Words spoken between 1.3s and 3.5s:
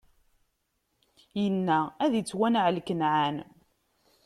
Inna: Ad ittwanɛel Kanɛan!